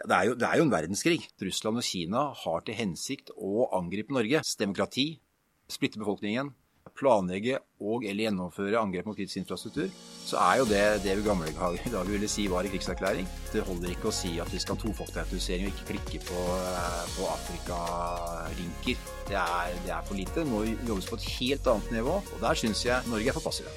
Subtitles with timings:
[0.00, 1.20] Det er, jo, det er jo en verdenskrig.
[1.44, 4.40] Russland og Kina har til hensikt å angripe Norge.
[4.60, 5.10] Demokrati,
[5.68, 6.54] splitte befolkningen,
[6.96, 9.90] planlegge og eller gjennomføre angrep mot kritisk infrastruktur,
[10.26, 13.28] så er jo det det vi gamle dager ville si var en krigserklæring.
[13.52, 16.44] Det holder ikke å si at vi skal ha tofolkautorisering og ikke klikke på,
[17.16, 19.04] på Afrikalinker.
[19.30, 19.44] Det
[19.84, 20.40] det er for lite.
[20.40, 23.50] Det må jobbes på et helt annet nivå, og der syns jeg Norge er for
[23.50, 23.74] passive.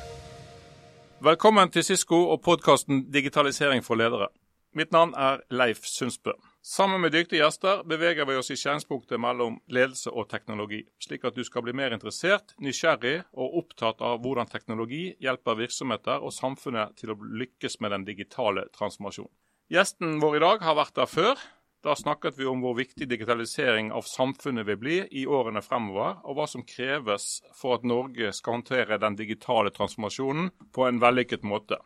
[1.24, 4.28] Velkommen til Sisko og podkasten Digitalisering for ledere.
[4.74, 6.32] Mitt navn er Leif Sundsbø.
[6.66, 11.38] Sammen med dyktige gjester beveger vi oss i skjæringspunktet mellom ledelse og teknologi, slik at
[11.38, 16.98] du skal bli mer interessert, nysgjerrig og opptatt av hvordan teknologi hjelper virksomheter og samfunnet
[16.98, 19.30] til å lykkes med den digitale transformasjonen.
[19.70, 21.46] Gjesten vår i dag har vært der før.
[21.86, 26.40] Da snakket vi om hvor viktig digitalisering av samfunnet vil bli i årene fremover, og
[26.40, 31.78] hva som kreves for at Norge skal håndtere den digitale transformasjonen på en vellykket måte.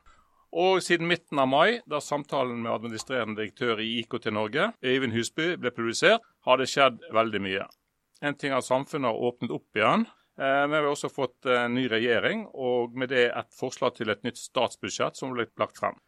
[0.57, 5.52] Og siden midten av mai, da samtalen med administrerende direktør i IKT Norge, Øyvind Husby,
[5.61, 7.67] ble publisert, har det skjedd veldig mye.
[8.26, 10.07] En ting er at samfunnet har åpnet opp igjen,
[10.40, 14.09] eh, men vi har også fått en ny regjering, og med det et forslag til
[14.09, 16.01] et nytt statsbudsjett som ble lagt frem.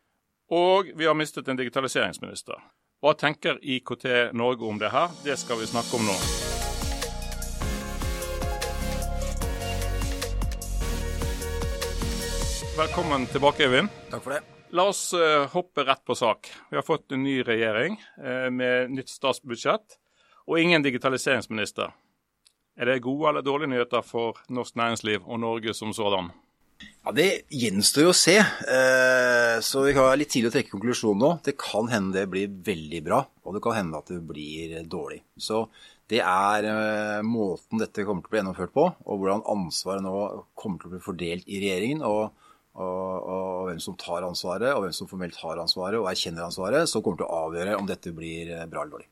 [0.49, 2.57] Og vi har mistet en digitaliseringsminister.
[3.05, 5.13] Hva tenker IKT Norge om det her?
[5.23, 6.48] Det skal vi snakke om nå.
[12.79, 13.89] Velkommen tilbake, Øyvind.
[14.07, 14.37] Takk for det.
[14.71, 16.47] La oss uh, hoppe rett på sak.
[16.71, 19.97] Vi har fått en ny regjering uh, med nytt statsbudsjett
[20.47, 21.91] og ingen digitaliseringsminister.
[22.79, 26.31] Er det gode eller dårlige nyheter for norsk næringsliv og Norge som sådan?
[27.03, 31.25] Ja, Det gjenstår jo å se, uh, så vi har litt tidlig å trekke konklusjonen
[31.25, 31.35] nå.
[31.51, 35.25] Det kan hende det blir veldig bra, og det kan hende at det blir dårlig.
[35.35, 35.65] Så
[36.07, 36.71] det er
[37.27, 40.95] måten dette kommer til å bli gjennomført på, og hvordan ansvaret nå kommer til å
[40.95, 42.07] bli fordelt i regjeringen.
[42.07, 42.47] og
[42.79, 46.89] og, og, hvem som tar ansvaret, og hvem som formelt har ansvaret og erkjenner ansvaret,
[46.89, 49.09] som kommer til å avgjøre om dette blir eh, bra eller dårlig.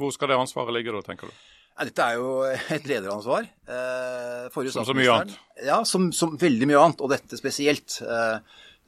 [0.00, 1.44] Hvor skal det ansvaret ligge da, tenker du?
[1.76, 2.32] Ja, dette er jo
[2.76, 3.46] et lederansvar.
[3.68, 5.38] Eh, som så mye annet?
[5.64, 8.00] Ja, som, som, veldig mye annet, og dette spesielt.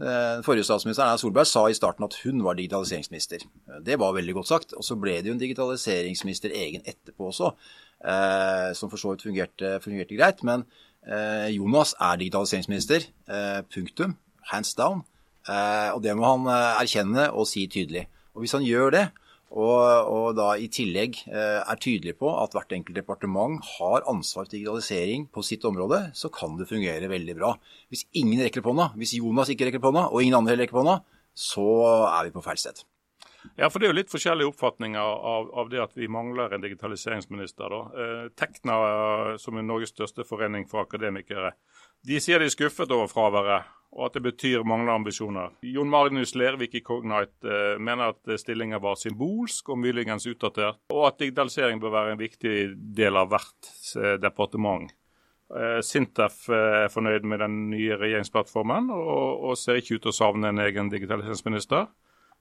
[0.03, 3.45] Eh, forrige statsminister Erna Solberg sa i starten at hun var digitaliseringsminister.
[3.87, 4.73] Det var veldig godt sagt.
[4.79, 7.53] Og så ble det jo en digitaliseringsminister egen etterpå også,
[8.05, 10.43] eh, som for så vidt fungerte, fungerte greit.
[10.43, 10.67] men
[11.03, 13.09] Jonas er digitaliseringsminister.
[13.29, 14.17] Eh, punktum.
[14.53, 15.03] Hands down.
[15.49, 18.07] Eh, og det må han erkjenne og si tydelig.
[18.37, 19.09] Og hvis han gjør det,
[19.53, 24.53] og, og, da i tillegg er tydelig på at hvert enkelt departement har ansvar for
[24.55, 27.51] digitalisering på sitt område, så kan det fungere veldig bra.
[27.93, 30.79] Hvis ingen rekker på hånda, hvis Jonas ikke rekker på hånda, og ingen andre rekker
[30.79, 31.03] på hånda,
[31.37, 31.67] så
[32.07, 32.81] er vi på feil sted.
[33.57, 36.63] Ja, for Det er jo litt forskjellige oppfatninger av, av det at vi mangler en
[36.63, 37.69] digitaliseringsminister.
[37.69, 37.83] da.
[38.05, 38.77] Eh, Tekna,
[39.39, 41.53] som er Norges største forening for akademikere,
[42.07, 45.53] de sier de er skuffet over fraværet, og at det betyr manglende ambisjoner.
[45.69, 51.07] Jon Magnus Lervik i Cognite eh, mener at stillinga var symbolsk og muligens utdatert, og
[51.11, 52.57] at digitalisering bør være en viktig
[52.97, 54.91] del av hvert eh, departement.
[55.53, 60.13] Eh, Sintef eh, er fornøyd med den nye regjeringsplattformen og, og ser ikke ut til
[60.15, 61.91] å savne en egen digitaliseringsminister.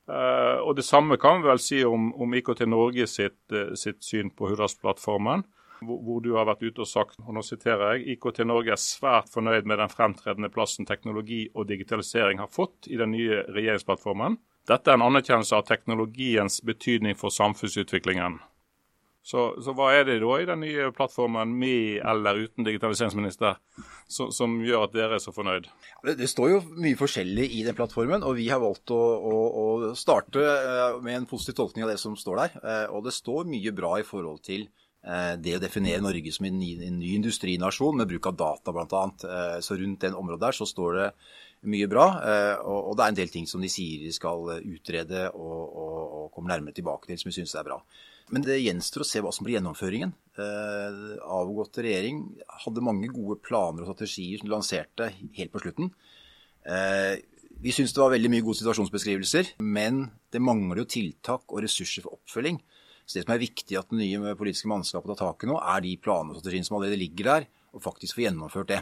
[0.10, 4.02] Uh, og Det samme kan vi vel si om, om IKT Norge sitt, uh, sitt
[4.04, 5.46] syn på Hurdalsplattformen,
[5.86, 8.82] hvor, hvor, du har vært ute og sagt, og nå siterer jeg, IKT Norge er
[8.82, 14.40] svært fornøyd med den fremtredende plassen teknologi og digitalisering har fått i den nye regjeringsplattformen.
[14.70, 18.40] Dette er en anerkjennelse av teknologiens betydning for samfunnsutviklingen.
[19.22, 23.60] Så, så, hva er det da i den nye plattformen, med eller uten digitaliseringsminister,
[24.10, 25.68] som, som gjør at dere er så fornøyd?
[26.02, 29.36] Det, det, står jo mye forskjellig i den plattformen, og vi har valgt å, å,
[29.62, 29.66] å,
[29.98, 32.56] starte eh, med en positiv tolkning av det som står der.
[32.64, 36.50] Eh, og det står mye bra i forhold til eh, det å definere Norge som
[36.50, 39.04] en ny, en ny industrinasjon med bruk av data bl.a.
[39.62, 41.12] Så rundt den området der så står det
[41.70, 42.08] mye bra.
[42.66, 46.32] Og det er en del ting som de sier de skal utrede og, og, og
[46.34, 47.78] komme nærmere tilbake til, som vi syns er bra.
[48.32, 50.14] Men det gjenstår å se hva som blir gjennomføringen.
[50.40, 52.24] Eh, avgått regjering
[52.64, 55.92] hadde mange gode planer og strategier som de lanserte helt på slutten.
[56.64, 57.20] Eh,
[57.62, 62.06] vi syns det var veldig mye gode situasjonsbeskrivelser, men det mangler jo tiltak og ressurser
[62.06, 62.62] for oppfølging.
[63.06, 65.82] Så Det som er viktig at det nye politiske mannskapet tar tak i nå, er
[65.84, 68.82] de planene og strategiene som allerede ligger der, og faktisk får gjennomført det.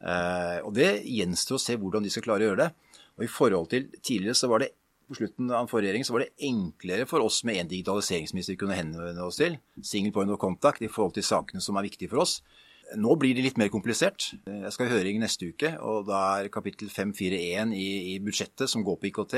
[0.00, 2.70] Eh, og Det gjenstår å se hvordan de skal klare å gjøre det.
[3.18, 4.72] Og I forhold til tidligere så var det
[5.06, 8.60] på slutten av forrige regjeringen, så var det enklere for oss med en digitaliseringsminister vi
[8.60, 12.10] kunne henvende oss til, single point of contact, i forhold til sakene som er viktige
[12.12, 12.32] for oss.
[12.94, 14.28] Nå blir det litt mer komplisert.
[14.46, 18.84] Jeg skal i høring neste uke, og da er kapittel 541 i, i budsjettet som
[18.86, 19.34] går på IKT,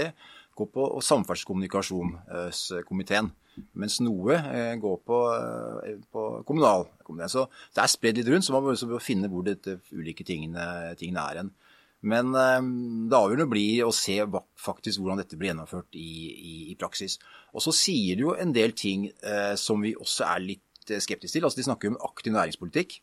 [0.58, 3.28] går på samferdselskommunikasjonskomiteen.
[3.78, 7.32] Mens noe eh, går på, eh, på kommunalkomiteen.
[7.32, 9.54] Så det er spredd litt rundt, så man må finne hvor de
[9.96, 10.62] ulike tingene,
[11.00, 11.50] tingene er hen.
[12.06, 14.20] Men det avgjørende blir å se
[14.62, 17.18] faktisk hvordan dette blir gjennomført i, i, i praksis.
[17.50, 21.36] Og så sier de jo en del ting eh, som vi også er litt skeptiske
[21.38, 21.46] til.
[21.46, 23.00] Altså De snakker om aktiv næringspolitikk.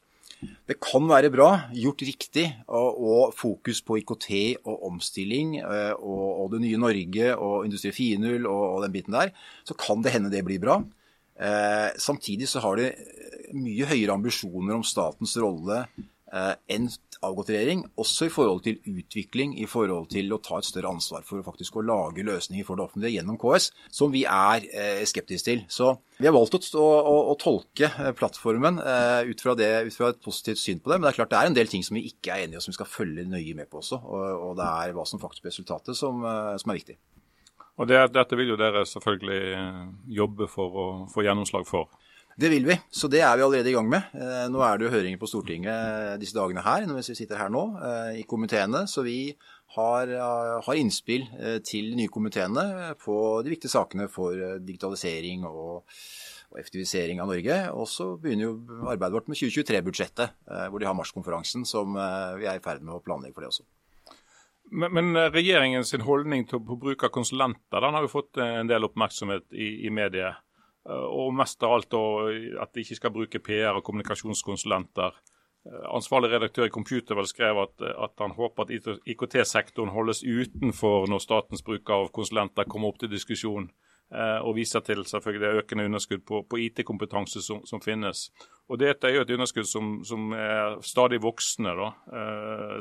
[0.67, 4.29] Det kan være bra, gjort riktig, og, og fokus på IKT
[4.67, 9.15] og omstilling eh, og, og, det nye Norge og Industri 4.0 og, og, den biten
[9.15, 9.31] der,
[9.65, 10.81] så kan det hende det blir bra.
[11.35, 12.91] Eh, samtidig så har de
[13.55, 15.85] mye høyere ambisjoner om statens rolle
[16.33, 16.87] eh, enn
[17.25, 21.23] avgått regjering, også i forhold til utvikling, i forhold til å ta et større ansvar
[21.25, 25.01] for å faktisk å lage løsninger for det offentlige gjennom KS, som vi er eh,
[25.07, 25.63] skeptiske til.
[25.71, 30.11] Så vi har valgt å, å, å tolke eh, plattformen ut, fra det, ut, fra
[30.13, 30.99] et positivt syn på det.
[30.99, 32.65] Men det er klart det er en del ting som vi ikke er enige i,
[32.65, 34.01] som vi skal følge nøye med på også.
[34.03, 36.25] Og, og det er hva som faktisk blir resultatet, som,
[36.61, 36.99] som er viktig.
[37.75, 39.65] Og det, Dette vil jo dere selvfølgelig
[40.15, 41.89] jobbe for å få gjennomslag for.
[42.35, 44.09] Det vil vi, så det er vi allerede i gang med.
[44.11, 47.51] Eh, nå er det jo høringer på Stortinget disse dagene her, mens vi sitter her
[47.53, 48.81] nå, eh, i komiteene.
[48.91, 49.31] Så vi
[49.77, 51.23] har, eh, har innspill
[51.63, 55.87] til de nye komiteene på de viktige sakene for digitalisering og,
[56.51, 57.71] og effektivisering av Norge.
[57.71, 60.35] Og så begynner jo arbeidet vårt med 2023-budsjettet,
[60.69, 63.63] hvor de har marskonferansen, som vi er i ferd med å planlegge for det også.
[64.75, 69.47] Men, men regjeringens holdning til bruk av konsulenter den har jo fått en del oppmerksomhet
[69.53, 70.41] i, i mediet.
[70.89, 71.95] Eh, og mest av alt
[72.61, 75.17] at de ikke skal bruke PR- og kommunikasjonskonsulenter.
[75.65, 81.25] Eh, ansvarlig redaktør i Computervel skrev at, at han håper at IKT-sektoren holdes utenfor når
[81.25, 83.71] statens bruk av konsulenter kommer opp til diskusjon.
[84.13, 88.27] Eh, og viser til selvfølgelig det økende underskudd på, på IT-kompetanse som, som, finnes.
[88.69, 91.73] Og Dette er jo et underskudd som, som er stadig voksende.
[91.73, 91.89] da.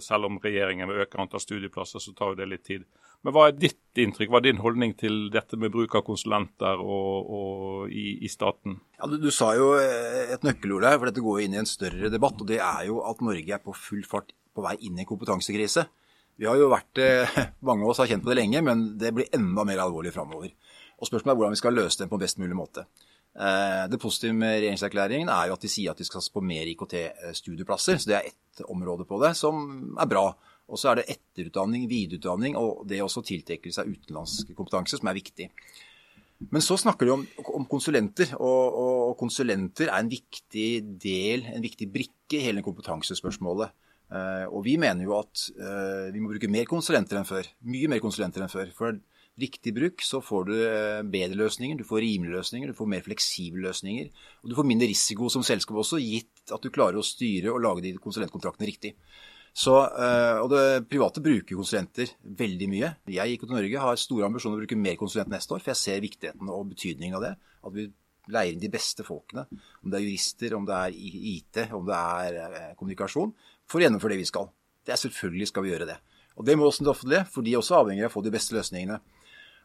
[0.05, 2.85] Selv om regjeringen vil øke antall studieplasser, så tar jo det litt tid.
[3.25, 6.81] Men Hva er ditt inntrykk, hva er din holdning til dette med bruk av konsulenter
[6.83, 8.77] og, og i, i, staten?
[8.99, 12.11] Ja, du, du, sa jo et nøkkelord der, for dette går inn i en større
[12.13, 12.37] debatt.
[12.43, 15.09] og Det er jo at Norge er på full fart på vei inn i en
[15.09, 15.87] kompetansekrise.
[16.37, 17.01] Vi har jo vært,
[17.69, 20.53] Mange av oss har kjent på det lenge, men det blir enda mer alvorlig framover.
[21.01, 22.85] Og Spørsmålet er hvordan vi skal løse det på best mulig måte.
[23.35, 26.43] Eh, det positive med regjeringserklæringen er jo at de sier at de skal satse på
[26.45, 27.99] mer IKT-studieplasser.
[27.99, 30.29] Så det er ett område på det som er bra.
[30.71, 35.19] Og så er det etterutdanning, videreutdanning og det også tiltrekke seg utenlandsk kompetanse som er
[35.19, 35.51] viktig.
[36.53, 37.23] Men så snakker de om,
[37.61, 40.69] om konsulenter, og, og, konsulenter er en viktig
[41.01, 43.75] del, en viktig brikke i hele kompetansespørsmålet.
[44.15, 47.49] Uh, og vi mener jo at uh, vi må bruke mer konsulenter enn før.
[47.71, 48.73] Mye mer konsulenter enn før.
[48.77, 48.99] For
[49.41, 53.07] riktig bruk så får du uh, bedre løsninger, du får rimelige løsninger, du får mer
[53.07, 54.11] fleksible løsninger.
[54.43, 57.63] Og du får mindre risiko som selskap også, gitt at du klarer å styre og
[57.65, 58.95] lage de konsulentkontraktene riktig.
[59.55, 62.89] Så, eh, og det private bruker konsulenter veldig mye.
[63.07, 65.79] Jeg i til Norge har store ambisjoner å bruke mer konsulenter neste år, for jeg
[65.79, 67.31] ser viktigheten og betydningen av det.
[67.63, 67.87] At vi
[68.35, 69.47] leier inn de beste folkene.
[69.85, 73.31] Om det er jurister, om det er IT, om det er eh, kommunikasjon.
[73.71, 74.51] For å gjennomføre det vi skal.
[74.85, 75.99] Det er Selvfølgelig skal vi gjøre det.
[76.35, 78.57] Og det må også det offentlige, for de også avhengig av å få de beste
[78.57, 78.99] løsningene.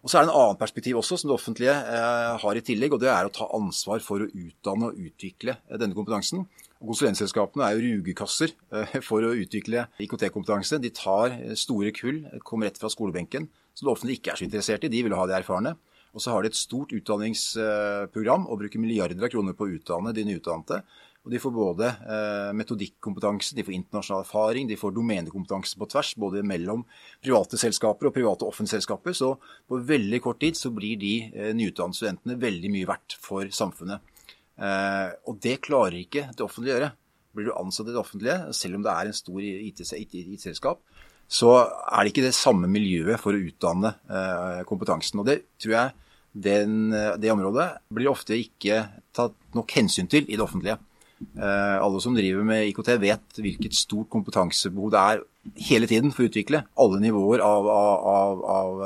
[0.06, 2.94] Og Så er det en annen perspektiv også som det offentlige eh, har i tillegg,
[2.94, 6.46] og det er å ta ansvar for å utdanne og utvikle denne kompetansen.
[6.80, 10.80] Konsulentselskapene er jo rugekasser eh, for å utvikle IKT-kompetanse.
[10.80, 14.48] De tar eh, store kull, kommer rett fra skolebenken, som det offentlige ikke er så
[14.48, 14.92] interessert i.
[14.94, 15.76] De vil ha de erfarne.
[16.16, 20.14] Og så har de et stort utdanningsprogram og bruker milliarder av kroner på å utdanne
[20.16, 20.80] de nyutdannede.
[21.28, 26.14] Og De får både eh, metodikkompetanse, de får internasjonal erfaring, de får domenekompetanse på tvers,
[26.18, 26.86] både mellom
[27.20, 29.18] private selskaper og private og offentlige selskaper.
[29.20, 29.34] Så
[29.68, 31.14] på veldig kort tid så blir de
[31.60, 34.16] nyutdannede studentene veldig mye verdt for samfunnet.
[34.60, 36.92] Eh, og det klarer ikke det offentlige å gjøre.
[37.38, 40.82] Blir du ansatt i det offentlige, selv om det er en stor IT-selskap,
[41.30, 45.22] så er det ikke det samme miljøet for å utdanne eh, kompetansen.
[45.22, 45.96] Og det tror jeg
[46.30, 48.84] den, det området blir ofte ikke
[49.16, 50.80] tatt nok hensyn til i det offentlige.
[51.20, 55.26] Eh, alle som driver med IKT vet hvilket stort kompetansebehov det er
[55.70, 58.84] hele tiden for å utvikle alle nivåer av, av, av,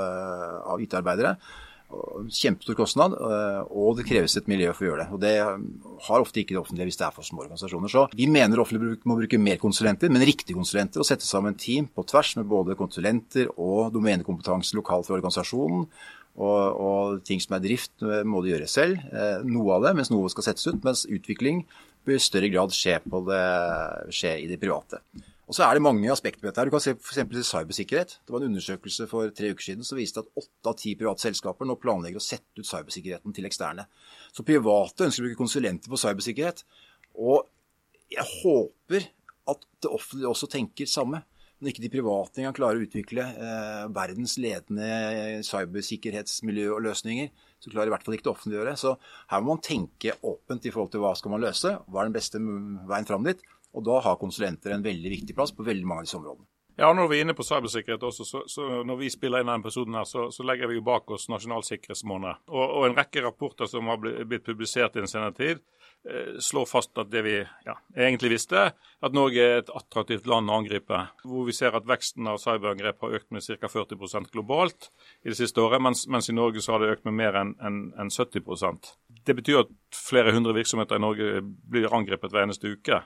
[0.73, 1.35] av IT-arbeidere
[2.33, 5.13] kjempestor kostnad, eh, og det kreves et miljø for å gjøre det.
[5.15, 5.33] Og Det
[6.07, 7.91] har ofte ikke det offentlige hvis det er for små organisasjoner.
[7.91, 11.87] Så vi mener offentlig må bruke mer konsulenter, men riktige konsulenter, og sette sammen team
[11.87, 15.87] på tvers med både konsulenter og domenekompetanse lokalt for organisasjonen.
[16.33, 19.03] Og, og, ting som er drift, eh, må de gjøre selv.
[19.13, 20.81] Eh, noe av det, mens noe skal settes ut.
[20.85, 21.63] Mens utvikling
[22.03, 22.97] bør i større grad skje,
[23.29, 23.43] det,
[24.11, 25.03] skje i det private.
[25.43, 26.63] Og så er det mange aspekter ved dette.
[26.69, 27.49] Du kan se f.eks.
[27.49, 28.13] cybersikkerhet.
[28.23, 31.25] Det var en undersøkelse for tre uker siden som viste at åtte av ti private
[31.25, 33.85] selskaper nå planlegger å sette ut cybersikkerheten til eksterne.
[34.31, 36.63] Så private ønsker å bruke konsulenter på cybersikkerhet.
[37.19, 37.43] Og
[38.13, 39.09] jeg håper
[39.51, 41.25] at det offentlige også tenker samme.
[41.59, 47.29] Når ikke de private engang klarer å utvikle eh, verdens ledende cybersikkerhetsmiljø og løsninger,
[47.63, 48.81] så klarer i hvert fall ikke det offentlige å gjøre det.
[48.81, 48.95] Så
[49.31, 52.15] her må man tenke åpent i forhold til hva skal man løse, hva er den
[52.15, 52.41] beste
[52.89, 53.43] veien fram dit.
[53.73, 56.49] Og da har konsulenter en veldig viktig plass på veldig mange av disse områdene.
[56.75, 59.61] Ja, når vi er inne på cybersikkerhet også, så, så når vi spiller inn denne
[59.61, 62.47] episoden, her, så, så, legger vi jo bak oss Nasjonal sikkerhetsmåned.
[62.49, 65.61] Og, og, en rekke rapporter som har blitt publisert i den senere tid,
[66.09, 70.49] eh, slår fast at det vi ja, egentlig visste, at Norge er et attraktivt land
[70.49, 71.05] å angripe.
[71.21, 73.69] Hvor vi ser at veksten av cyberangrep har økt med ca.
[73.77, 74.89] 40% globalt
[75.21, 77.53] i det siste året, mens, mens, i Norge så har det økt med mer enn
[77.61, 78.95] en, en 70%
[79.29, 83.05] Det betyr at flere hundre virksomheter i Norge blir angrepet hver eneste uke.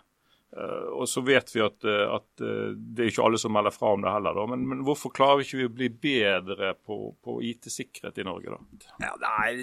[0.55, 3.73] Uh, og så vet vi at, uh, at uh, det er ikke alle som melder
[3.75, 4.39] fra om det heller.
[4.47, 8.89] Men, men, hvorfor klarer vi ikke å bli bedre på, på IT-sikkerhet i Norge, da?
[9.03, 9.61] Ja, Det er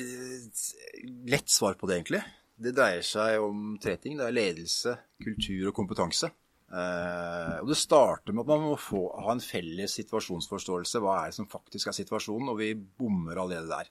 [1.32, 2.22] lett svar på det, egentlig.
[2.54, 4.18] Det dreier seg om tre ting.
[4.20, 6.30] Det er ledelse, kultur og kompetanse.
[6.70, 11.02] og Det starter med at man må få, ha en felles situasjonsforståelse.
[11.02, 12.52] Hva er det som faktisk er situasjonen?
[12.52, 13.90] Og vi bommer allerede der.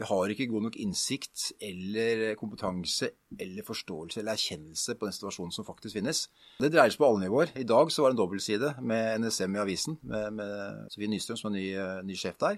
[0.00, 5.52] Vi har ikke god nok innsikt eller kompetanse eller forståelse eller erkjennelse på den situasjonen
[5.52, 6.22] som faktisk finnes.
[6.56, 7.52] Det dreier seg på alle nivåer.
[7.60, 11.40] I dag så var det en dobbeltside med NSM i avisen, med, med Sofie Nystrøm
[11.42, 12.56] som er ny, eh, ny sjef der,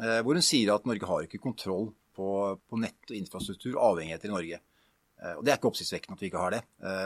[0.00, 4.32] eh, hvor hun sier at Norge har ikke kontroll på, på nett og infrastruktur, avhengigheter
[4.32, 4.58] i Norge.
[5.22, 6.64] Eh, og Det er ikke oppsiktsvekkende at vi ikke har det.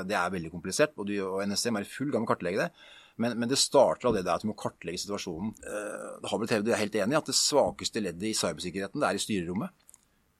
[0.09, 2.71] Det er veldig komplisert, og NSM er i full gang med å kartlegge det.
[3.17, 5.55] Men, men, det starter av det der at du må kartlegge situasjonen.
[5.65, 9.09] Eh, det har blitt er helt enig i, at det svakeste leddet i cybersikkerheten det
[9.09, 9.87] er i styrerommet.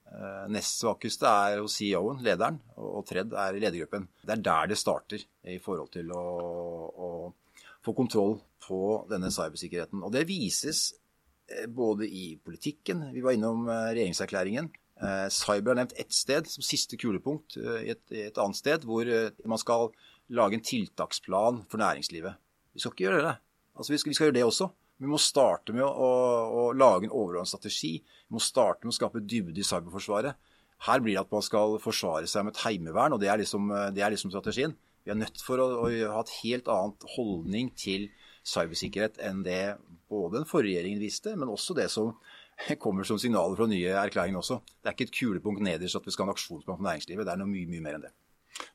[0.07, 4.07] Eh, nest svakeste er hos CEO-en, lederen, og tredd er i ledergruppen.
[4.21, 6.23] Det er der det starter i forhold til å,
[6.93, 7.09] å
[7.85, 10.05] få kontroll på denne cybersikkerheten.
[10.05, 10.91] Og det vises
[11.49, 14.69] eh, både i politikken, vi var innom regjeringserklæringen.
[15.29, 17.53] Cyber er nevnt ett sted som siste kulepunkt,
[17.85, 19.05] i et, et annet sted, hvor
[19.45, 19.91] man skal
[20.33, 22.33] lage en tiltaksplan for næringslivet.
[22.77, 23.37] Vi skal ikke gjøre det.
[23.73, 24.67] Altså, vi, skal, vi skal gjøre det også.
[25.01, 26.11] Vi må starte med å, å,
[26.61, 27.95] å lage en overordnet strategi.
[28.01, 30.37] Vi må starte med å skape dybde i cyberforsvaret.
[30.85, 33.71] Her blir det at man skal forsvare seg med et heimevern, og det er liksom,
[33.95, 34.75] det er liksom strategien.
[35.05, 38.11] Vi er nødt for å, å, ha et helt annet holdning til
[38.47, 39.77] cybersikkerhet enn det
[40.11, 42.13] både den forrige regjeringen viste, men også det som
[42.83, 44.61] kommer som signaler fra nye erklæringer også.
[44.77, 47.25] Det er ikke et kulepunkt nederst at vi skal ha en aksjonsplan for næringslivet.
[47.25, 48.13] Det er noe mye, mye mer enn det.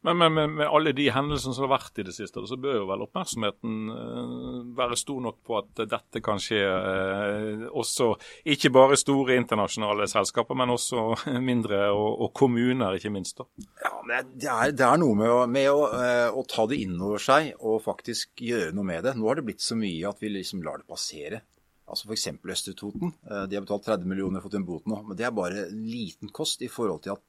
[0.03, 2.81] Men, men, men, med alle de hendelsene som har vært i det siste, så bør
[2.81, 8.09] jo vel oppmerksomheten uh, være stor nok på at dette kan skje uh, også
[8.55, 11.07] ikke bare store internasjonale selskaper, men også
[11.51, 13.39] mindre og, og kommuner, ikke minst.
[13.39, 13.49] da.
[13.85, 16.83] Ja, men Det er, det er noe med, å, med å, uh, å, ta det
[16.83, 19.17] inn over seg og faktisk gjøre noe med det.
[19.19, 21.45] Nå har det blitt så mye at vi liksom lar det passere.
[21.93, 22.29] Altså F.eks.
[22.49, 23.11] Østre Toten.
[23.51, 25.03] De har betalt 30 millioner og fått en bot nå.
[25.05, 27.23] Men det er bare liten kost i forhold til at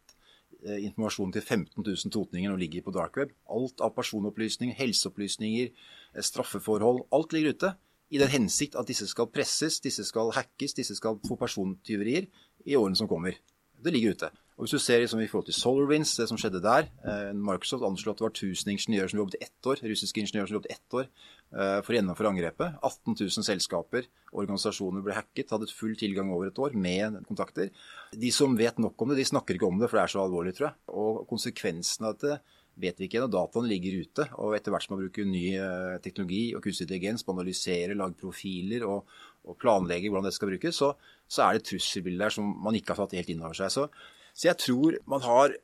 [0.64, 3.32] Eh, informasjon til 15 000 totninger og ligger på dark web.
[3.52, 5.74] Alt av personopplysninger, helseopplysninger,
[6.16, 7.74] eh, straffeforhold, alt ligger ute.
[8.10, 12.30] I den hensikt at disse skal presses, disse skal hackes, disse skal få persontyverier
[12.66, 13.36] i årene som kommer.
[13.84, 14.30] Det ligger ute.
[14.54, 17.86] Og Hvis du ser liksom, i forhold til SolarWinds, det som skjedde der eh, Microsoft
[17.88, 20.98] anslo at det var 1000 ingeniører som jobbet ett år, russiske ingeniører som jobbet ett
[21.00, 22.78] år eh, for å gjennomføre angrepet.
[22.86, 27.74] 18 000 selskaper og organisasjoner ble hacket, hadde full tilgang over et år med kontakter.
[28.14, 30.22] De som vet nok om det, de snakker ikke om det, for det er så
[30.22, 30.80] alvorlig, tror jeg.
[31.02, 32.40] Og konsekvensen av dette
[32.80, 33.34] vet vi ikke ennå.
[33.34, 34.30] dataene ligger ute.
[34.38, 37.98] Og etter hvert som man bruker ny eh, teknologi og kunstig intelligens på å analysere,
[37.98, 39.10] lage profiler og,
[39.46, 40.94] og planlegge hvordan dette skal brukes, så,
[41.26, 43.74] så er det trusselbilder der som man ikke har tatt helt inn over seg.
[43.74, 43.90] Så
[44.34, 45.56] så jeg tror man har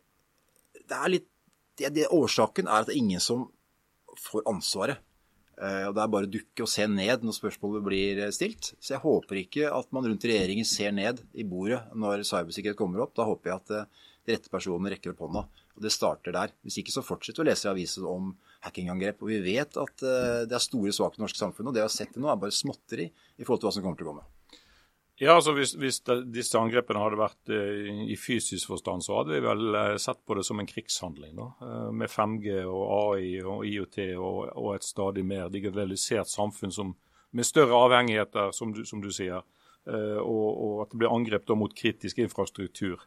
[0.89, 1.27] Det er litt
[1.79, 3.45] det, det, Årsaken er at det er ingen som
[4.19, 4.99] får ansvaret.
[5.59, 8.73] Uh, og Det er bare å dukke og se ned når spørsmålet blir stilt.
[8.83, 13.05] Så jeg håper ikke at man rundt regjeringen ser ned i bordet når cybersikkerhet kommer
[13.05, 13.13] opp.
[13.15, 15.45] Da håper jeg at uh, de rette personene rekker opp hånda.
[15.77, 16.51] Og det starter der.
[16.67, 18.33] Hvis ikke så fortsetter vi å lese i avisen om
[18.65, 19.23] hackingangrep.
[19.23, 21.71] Og vi vet at det er store svakheter i det norske samfunnet.
[21.71, 23.88] Og det vi har sett til nå, er bare småtteri i forhold til hva som
[23.88, 24.27] kommer til å komme.
[25.19, 25.99] Ja, altså Hvis, hvis
[26.31, 30.38] disse angrepene hadde vært eh, i fysisk forstand, så hadde vi vel eh, sett på
[30.38, 31.33] det som en krigshandling.
[31.35, 36.71] da, eh, Med 5G og AI og IOT og, og et stadig mer digitalisert samfunn
[36.71, 36.93] som,
[37.35, 39.43] med større avhengigheter, som du, som du sier.
[39.89, 42.99] Og, og, at det blir angrep mot kritisk infrastruktur.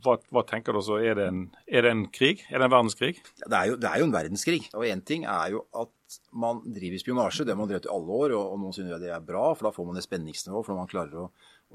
[0.00, 0.98] Hva, hva, tenker du så?
[1.04, 2.44] Er det, en, er det en krig?
[2.48, 3.14] Er det en verdenskrig?
[3.40, 4.60] Det er jo, det er jo en verdenskrig.
[4.72, 7.44] Og én ting er jo at man driver spionasje.
[7.44, 9.68] Det har man drevet i alle år, og, og noen synes det er bra, for
[9.68, 10.66] da får man det spenningsnivået.
[10.68, 11.26] For man klarer å,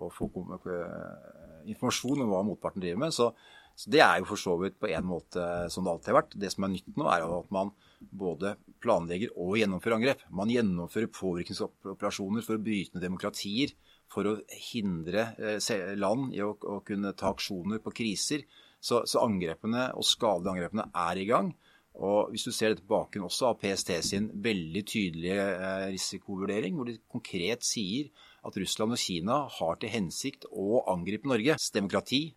[0.01, 0.29] å få
[0.73, 3.15] eh, informasjon om hva motparten driver med.
[3.15, 3.29] Så,
[3.75, 6.37] så, det er jo for så vidt på en måte som det alltid har vært.
[6.45, 7.73] Det som er nytt nå, er at man
[8.05, 10.25] både planlegger og gjennomfører angrep.
[10.33, 13.75] Man gjennomfører påvirkningsoperasjoner for å bryte ned demokratier
[14.15, 14.35] for å
[14.71, 18.45] hindre eh, land i å, å kunne ta aksjoner på kriser.
[18.79, 21.51] Så, så, angrepene og skadelige angrepene er i gang.
[21.95, 26.75] Og Hvis du ser dette på bakgrunn også av PST sin veldig tydelige eh, risikovurdering,
[26.75, 28.11] hvor de konkret sier
[28.45, 31.55] at Russland og Kina har til hensikt å angripe Norge.
[31.73, 32.27] Demokrati,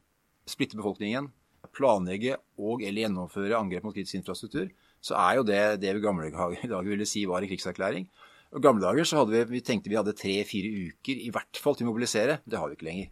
[0.49, 1.29] splitte befolkningen,
[1.75, 4.71] planlegge og eller gjennomføre angrep mot kritisk infrastruktur,
[5.05, 6.31] så er jo det det vi gamle
[6.73, 8.09] dager ville si var en krigserklæring.
[8.49, 11.85] I gamle dager så vi, vi tenkte vi hadde tre-fire uker i hvert fall til
[11.85, 12.41] å mobilisere.
[12.49, 13.11] Det har vi ikke lenger.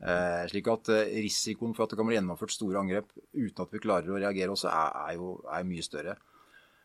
[0.00, 3.74] Eh, slik at eh, risikoen for at det kan bli gjennomført store angrep uten at
[3.74, 6.14] vi klarer å reagere også, er, er jo er mye større.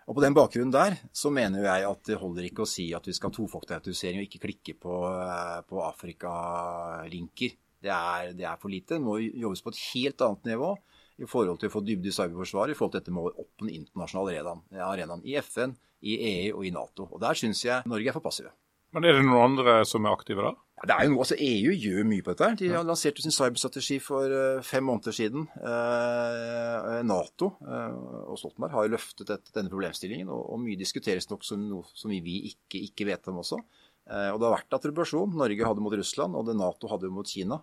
[0.05, 3.07] Og På den bakgrunnen der så mener jeg at det holder ikke å si at
[3.07, 7.55] vi skal ha tofaktorautorisering og ikke klikke på, eh, på Afrika-linker.
[7.85, 7.95] Det,
[8.35, 8.97] det, er for lite.
[8.97, 10.75] Det må jobbes på et helt annet nivå
[11.23, 13.69] i forhold til å få dybde i cyberforsvaret, i forhold til dette med opp åpne
[13.69, 14.35] den internasjonale
[14.83, 15.23] arenaen.
[15.23, 17.09] I FN, i EU og i Nato.
[17.09, 18.53] Og Der syns jeg Norge er for passive.
[18.95, 20.53] Men er det noen andre som er aktive da?
[20.75, 22.47] Ja, det er jo noe, altså EU gjør mye på dette.
[22.61, 25.47] De har lansert sin cyberstrategi for uh, fem måneder siden.
[25.59, 27.95] Uh, Nato uh,
[28.31, 32.11] og Stoltenberg har jo løftet denne problemstillingen, og, og, mye diskuteres nok som noe som
[32.11, 33.59] vi ikke, ikke vet om også.
[33.59, 35.35] og Det har vært attribuasjon.
[35.43, 37.59] Norge hadde mot Russland, og det Nato hadde mot Kina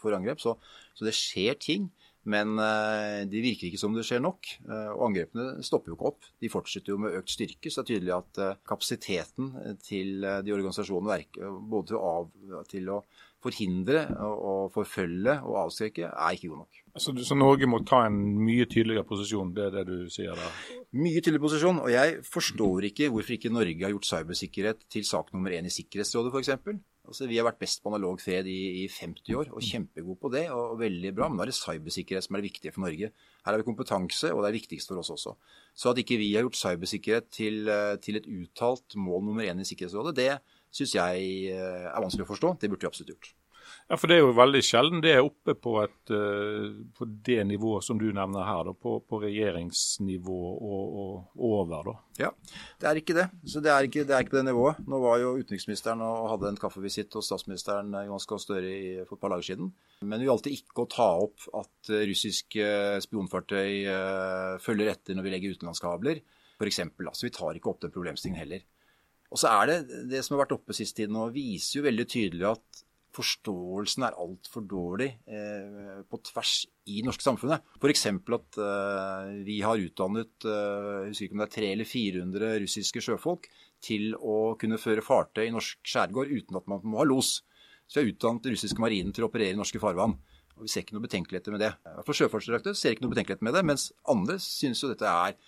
[0.00, 0.40] for angrep.
[0.40, 0.56] Så,
[0.96, 1.90] så det skjer ting.
[2.28, 4.48] Men eh, det virker ikke som det skjer nok.
[4.66, 6.28] Eh, og angrepene stopper jo ikke opp.
[6.42, 7.72] De fortsetter jo med økt styrke.
[7.72, 9.52] Så det er tydelig at eh, kapasiteten
[9.84, 11.22] til de organisasjonene
[11.70, 13.00] både til å, av, til å
[13.40, 16.82] forhindre og forfølge og avskrekke, er ikke god nok.
[16.98, 20.50] Så, så, Norge må ta en mye tydeligere posisjon, det er det du sier da?
[20.98, 21.82] Mye tydeligere posisjon.
[21.84, 25.74] Og jeg forstår ikke hvorfor ikke Norge har gjort cybersikkerhet til sak nummer én i
[25.74, 26.80] Sikkerhetsrådet, f.eks.
[27.10, 30.30] Altså, vi har vært best på analog fred i, i 50 år, og kjempegode på
[30.30, 30.44] det.
[30.54, 33.10] og, og veldig bra, Men da er det cybersikkerhet som er det viktige for Norge.
[33.40, 35.34] Her har vi kompetanse, og det er viktigst for oss også.
[35.74, 39.58] Så at ikke vi har gjort cybersikkerhet til, eh, til et uttalt mål nummer én
[39.58, 40.28] i Sikkerhetsrådet, det
[40.74, 42.56] syns jeg eh, er vanskelig å forstå.
[42.60, 43.34] Det burde vi absolutt gjort.
[43.90, 47.40] Ja, for Det er jo veldig sjelden det er oppe på, et, uh, på det
[47.48, 51.88] nivået som du nevner her, da, på, på regjeringsnivå og, og, over.
[51.88, 51.94] da.
[52.20, 52.30] Ja,
[52.78, 53.26] det er ikke det.
[53.50, 54.78] Så det er ikke, det er ikke på det nivået.
[54.86, 58.74] Nå var jo utenriksministeren og hadde en kaffevisitt hos statsministeren ganske Jonas Gahr Støre
[59.08, 59.72] for et par dager siden.
[60.06, 62.68] Men vi valgte ikke å ta opp at eh, russiske
[63.08, 66.22] spionfartøy følger etter når vi legger utenlandskabler,
[66.60, 66.84] f.eks.
[67.10, 68.62] Så vi tar ikke opp den problemstillingen heller.
[69.30, 72.06] Og så er det det som har vært oppe sist tid nå, viser jo veldig
[72.10, 72.84] tydelig at
[73.14, 76.54] forståelsen er altfor dårlig eh, på tvers
[76.86, 77.64] i det norske samfunnet.
[77.80, 78.04] F.eks.
[78.06, 83.02] at eh, vi har utdannet eh, husker ikke om det er 300 eller 400 russiske
[83.06, 83.50] sjøfolk
[83.82, 87.40] til å kunne føre fartøy i norsk skjærgård uten at man må ha los.
[87.90, 90.14] Så vi har utdannet den russiske marinen til å operere i norske farvann.
[90.58, 91.72] Og Vi ser ikke noe betenkeligheter med det.
[92.06, 95.38] For Sjøfartsdirektoratet ser ikke noe betenkeligheter med det, mens andre synes jo dette er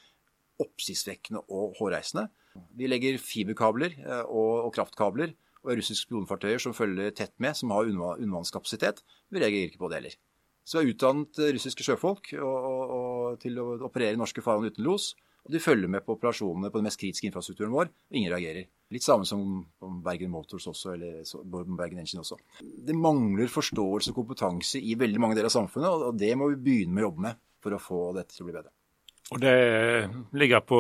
[0.62, 2.30] oppsiktsvekkende og hårreisende.
[2.76, 7.70] Vi legger fiberkabler eh, og, og kraftkabler og russiske spionfartøyer som følger tett med, som
[7.74, 9.02] har undervannskapasitet.
[9.30, 10.16] Vi reagerer ikke på det heller.
[10.64, 14.86] Så vi har utdannet russiske sjøfolk og, og, til å operere i norske farvann uten
[14.86, 15.12] los.
[15.42, 18.68] Og de følger med på operasjonene på den mest kritiske infrastrukturen vår, og ingen reagerer.
[18.94, 19.64] Litt samme som
[20.04, 21.24] Bergen Motors også, eller
[21.74, 22.38] Bergen Engine også.
[22.62, 26.60] Det mangler forståelse og kompetanse i veldig mange deler av samfunnet, og det må vi
[26.68, 28.70] begynne med å jobbe med for å få dette til å bli bedre.
[29.32, 29.54] Og det
[30.37, 30.78] ligger på,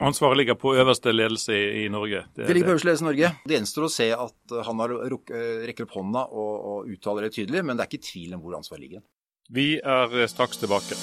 [0.00, 2.22] Ansvaret ligger på øverste ledelse i, i Norge?
[2.32, 3.32] Det, det, ligger på øverste ledelse i Norge.
[3.44, 5.34] Det gjenstår å se at han har ruk,
[5.66, 8.56] rekker opp hånda og, og, uttaler det tydelig, men det er ikke tvil om hvor
[8.62, 9.04] ansvaret ligger.
[9.52, 10.96] Vi er straks tilbake.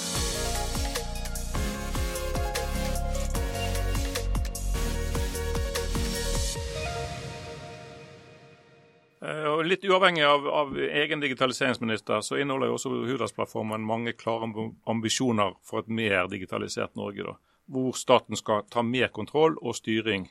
[9.66, 14.48] Litt uavhengig av, av, egen digitaliseringsminister, så inneholder jo også Hurdalsplattformen mange klare
[14.90, 17.26] ambisjoner for et mer digitalisert Norge.
[17.26, 17.36] Da,
[17.70, 20.28] hvor staten skal ta mer kontroll og styring.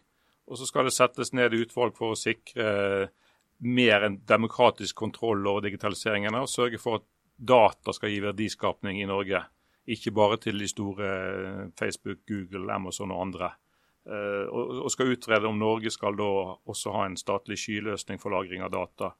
[0.49, 3.09] Og så skal det settes ned utvalg for å sikre
[3.59, 6.35] mer enn demokratisk kontroll over digitaliseringen.
[6.39, 9.43] Og sørge for at data skal gi verdiskapning i Norge.
[9.89, 11.09] Ikke bare til de store
[11.79, 13.53] Facebook, Google, Amazon og andre.
[14.07, 16.29] Eh, og skal utrede om Norge skal da
[16.69, 19.13] også ha en statlig skyløsning for lagring av data.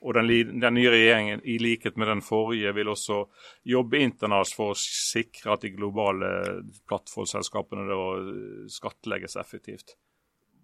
[0.00, 0.30] Og den,
[0.62, 3.18] den, nye regjeringen, i likhet med den forrige, vil også
[3.68, 6.30] jobbe internasjonalt for å sikre at de globale
[6.88, 7.98] plattformselskapene
[8.72, 9.98] skattlegges effektivt.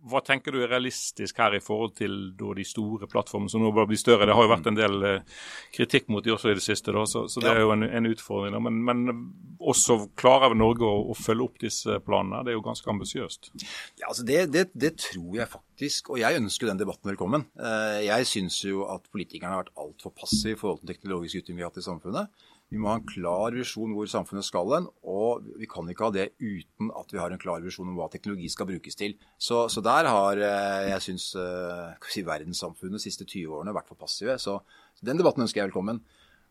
[0.07, 3.73] Hva tenker du er realistisk her i forhold til da, de store plattformene som nå
[3.75, 4.29] bare blir større?
[4.29, 5.43] Det har jo vært en del eh,
[5.75, 8.11] kritikk mot de også i det siste, da, så, så, det er jo en, en
[8.11, 8.55] utfordring.
[8.55, 8.63] Da.
[8.63, 9.23] Men, men,
[9.67, 12.45] også klarer Norge å, å, følge opp disse planene?
[12.47, 13.51] Det er jo ganske ambisiøst.
[13.99, 17.49] Ja, altså det, det, det, tror jeg faktisk, og jeg ønsker den debatten velkommen.
[17.59, 21.43] Eh, jeg syns jo at politikerne har vært altfor passive i forhold til den teknologiske
[21.43, 22.47] utviklingen vi har hatt i samfunnet.
[22.73, 26.15] Vi må ha en klar visjon hvor samfunnet skal hen, og vi kan ikke ha
[26.15, 29.15] det uten at vi har en klar visjon om hva teknologi skal brukes til.
[29.39, 33.93] Så, så der har eh, jeg syns eh, si, verdenssamfunnet de siste 20 årene vært
[33.93, 34.35] for passive.
[34.43, 34.59] Så,
[34.99, 36.03] så den debatten ønsker jeg velkommen.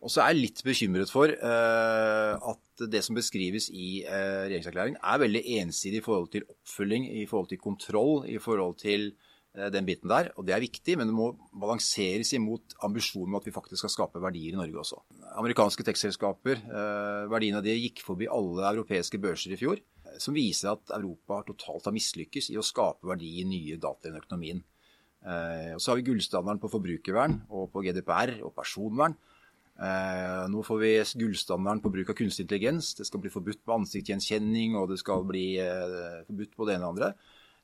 [0.04, 4.98] Og så er jeg litt bekymret for uh, at det som beskrives i uh, regjeringserklæringen,
[5.00, 9.08] er veldig ensidig i forhold til oppfølging, i forhold til kontroll, i forhold til
[9.56, 13.46] den biten der, og Det er viktig, men det må balanseres imot ambisjonen om at
[13.48, 15.00] vi faktisk skal skape verdier i Norge også.
[15.40, 19.80] Amerikanske tekstselskaper, eh, verdiene av det gikk forbi alle europeiske børser i fjor.
[20.18, 24.12] som viser at Europa totalt har mislykkes i å skape verdi i nye data i
[24.16, 24.62] økonomien.
[25.74, 29.14] Og så har vi gullstandarden på forbrukervern og på GDPR og personvern.
[29.76, 32.94] Nå får vi gullstandarden på bruk av kunstig intelligens.
[32.94, 35.58] Det skal bli forbudt med ansiktsgjenkjenning, og det skal bli
[36.30, 37.12] forbudt på det ene og andre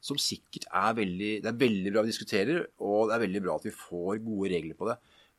[0.02, 3.56] som sikkert er veldig Det er veldig bra vi diskuterer, og det er veldig bra
[3.58, 4.96] at vi får gode regler på det.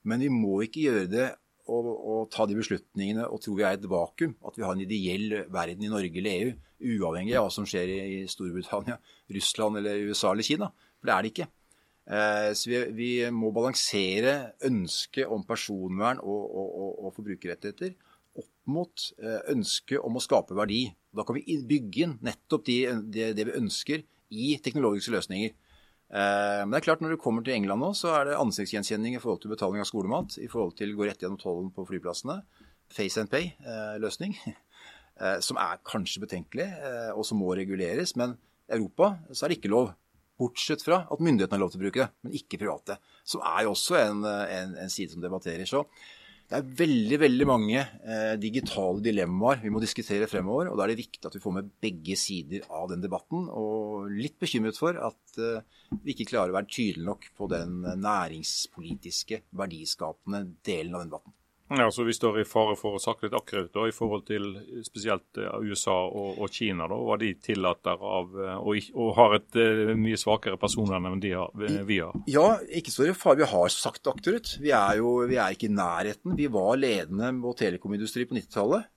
[0.08, 1.30] Men vi må ikke gjøre det
[1.72, 4.36] og, og ta de beslutningene og tro vi er i et vakuum.
[4.44, 6.54] At vi har en ideell verden i Norge eller EU,
[6.96, 8.98] uavhengig av hva som skjer i Storbritannia,
[9.36, 10.72] Russland eller USA eller Kina.
[11.00, 11.50] For det er det ikke.
[12.04, 14.34] Eh, så vi, vi, må balansere
[14.68, 17.94] ønsket om personvern og, og, og forbrukerrettigheter
[18.40, 20.86] opp mot eh, ønsket om å skape verdi.
[21.16, 22.80] Da kan vi bygge inn nettopp de,
[23.14, 25.54] det, det vi ønsker i teknologiske løsninger.
[26.14, 29.18] Eh, men det er klart når du kommer til England nå, så er det ansiktsgjenkjenning
[29.18, 31.86] i forhold til betaling av skolemat, i forhold til å gå rett gjennom tollen på
[31.90, 32.42] flyplassene.
[32.94, 34.38] Face and pay-løsning,
[35.24, 38.16] eh, som er kanskje betenkelig, eh, og som må reguleres.
[38.20, 38.38] Men
[38.70, 39.94] i Europa så er det ikke lov.
[40.42, 42.98] Bortsett fra at myndighetene har lov til å bruke det, men ikke private.
[43.26, 45.66] Som er jo også en, en, en side som debatterer.
[45.70, 45.84] Så
[46.52, 50.70] det er veldig veldig mange eh, digitale dilemmaer vi må diskutere fremover.
[50.70, 53.48] og Da er det viktig at vi får med begge sider av den debatten.
[53.50, 55.64] Og litt bekymret for at eh,
[56.04, 61.38] vi ikke klarer å være tydelige nok på den næringspolitiske, verdiskapende delen av den debatten.
[61.70, 64.50] Ja, så Vi står i fare for å sakke litt akkurat da, i forhold til
[64.86, 66.90] spesielt uh, USA og, og, Kina.
[66.92, 71.24] da, Hva de tillater av, uh, og, og, har et uh, mye svakere personvern enn
[71.24, 71.54] de har,
[71.88, 72.16] vi har.
[72.30, 73.40] Ja, ikke så fare.
[73.40, 74.54] Vi har sagt akkurat.
[74.62, 76.36] Vi er jo vi er ikke i nærheten.
[76.38, 78.92] Vi var ledende på telekomindustri på 90-tallet.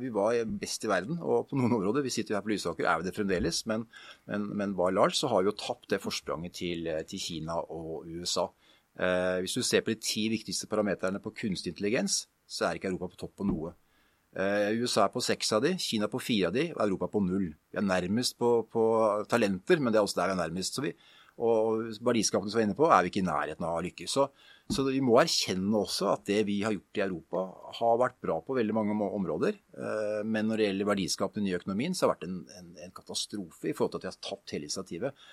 [0.00, 1.20] Vi var best i verden.
[1.20, 3.60] Og på noen områder, vi sitter jo her på Lysaker, er vi det fremdeles.
[3.70, 3.84] Men,
[4.30, 8.08] men, men by large så har vi jo tapt det forspranget til, til Kina og
[8.08, 8.48] USA.
[8.98, 12.90] Eh, hvis du ser på de ti viktigste parameterne på kunstig intelligens, så er ikke
[12.90, 13.74] Europa på topp på noe.
[14.38, 17.22] Eh, USA er på seks av de, Kina på fire av de, og Europa på
[17.24, 17.52] null.
[17.70, 18.82] Vi er nærmest på, på
[19.30, 20.82] talenter, men det er også der vi er nærmest.
[20.84, 20.92] Vi,
[21.38, 24.14] og verdiskapene som vi er inne på, er vi ikke i nærheten av å lykkes.
[24.16, 24.26] Så,
[24.74, 27.44] så, vi må erkjenne også at det vi har gjort i Europa,
[27.78, 29.60] har vært bra på veldig mange områder.
[29.78, 32.96] Eh, men når det gjelder verdiskapende i økonomien, så har det vært en, en, en
[32.96, 35.28] katastrofe i forhold til at vi har tatt hele initiativet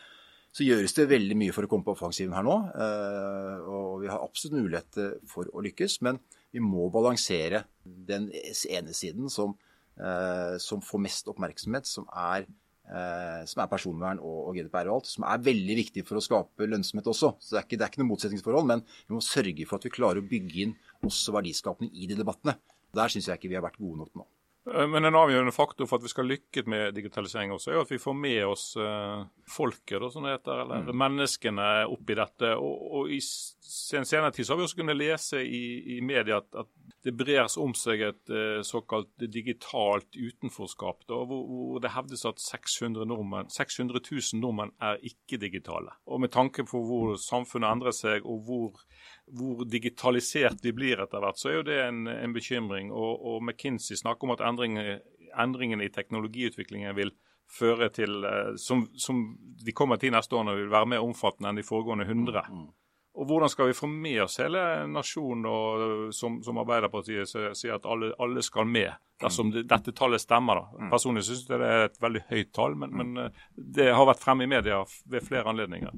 [0.55, 2.55] så gjøres det veldig mye for å komme på offensiven her nå.
[2.79, 6.21] Eh, og vi har absolutt mulighet for å lykkes, men
[6.55, 9.57] vi må balansere den ene siden som,
[9.99, 12.47] eh, som får mest oppmerksomhet, som er,
[12.87, 16.69] eh, som er personvern og, GDPR og alt, som er veldig viktig for å skape
[16.69, 17.35] lønnsomhet også.
[17.41, 20.23] Så det er ikke, ikke noe motsetningsforhold, men vi må sørge for at vi klarer
[20.23, 22.55] å bygge inn også verdiskapning i de debattene.
[22.95, 24.25] Der syns jeg ikke vi har vært gode nok nå.
[24.73, 27.91] Eh, men en avgjørende faktor for at vi skal lykkes med digitalisering også, er at
[27.93, 30.95] vi får med oss uh, folket, da, som det heter, eller mm.
[31.03, 32.55] menneskene oppi dette.
[32.57, 35.65] Og, og I sen senere tid så har vi også kunnet lese i,
[35.97, 36.71] i media at, at,
[37.05, 43.05] det brer om seg et uh, såkalt digitalt utenforskap, da, hvor, det hevdes at 600,
[43.11, 45.93] nordmenn, 600 000 nordmenn er ikke-digitale.
[46.09, 48.85] Og Med tanke på hvor samfunnet endrer seg, og hvor
[49.25, 52.91] hvor digitalisert vi blir etter hvert, så er jo det en, en bekymring.
[52.93, 54.99] Og, og, McKinsey snakker om at endringene,
[55.41, 57.13] endringene i teknologiutviklingen vil
[57.51, 59.23] føre til, eh, som, som,
[59.65, 62.45] de kommer til neste årene, vil være mer omfattende enn de foregående 100.
[62.51, 62.67] Mm.
[63.15, 67.87] Og Hvordan skal vi få med oss hele nasjonen, og, som, som, Arbeiderpartiet sier at
[67.87, 68.91] alle, alle, skal med,
[69.23, 70.59] dersom det, dette tallet stemmer?
[70.59, 70.83] da.
[70.83, 70.89] Mm.
[70.91, 73.43] Personlig syns jeg det er et veldig høyt tall, men, men, eh,
[73.77, 75.95] det har vært fremme i media ved flere anledninger.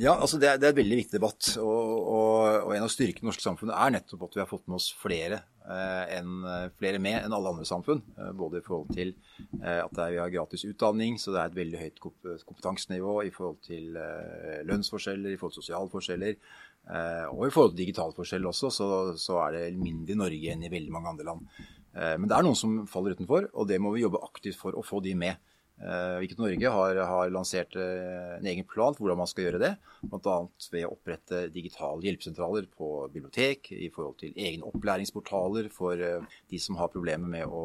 [0.00, 1.48] Ja, altså det er, det er, en veldig viktig debatt.
[1.60, 4.50] Og, og, og en av styrkene i det norske samfunnet er nettopp at vi har
[4.50, 6.46] fått med oss flere, eh, en,
[6.80, 8.02] flere med enn alle andre samfunn.
[8.16, 9.14] Eh, både i forhold til
[9.60, 13.32] eh, at er, vi har gratis utdanning, så det er et veldig høyt kompetansenivå i
[13.34, 16.36] forhold til eh, lønnsforskjeller, i forhold til sosiale forskjeller.
[16.90, 18.88] Eh, og i forhold til digitale forskjeller også, så,
[19.20, 21.46] så, er det mindre i Norge enn i veldig mange andre land.
[21.94, 24.74] Eh, men det er noen som faller utenfor, og det må vi jobbe aktivt for
[24.74, 25.38] å få de med.
[25.82, 29.60] Hvilket eh, Norge har, har, lansert eh, en egen plan for hvordan man skal gjøre
[29.62, 29.70] det.
[30.06, 30.36] Bl.a.
[30.74, 36.60] ved å opprette digitale hjelpesentraler på bibliotek, i forhold til egne opplæringsportaler for eh, de
[36.62, 37.64] som har problemer med å,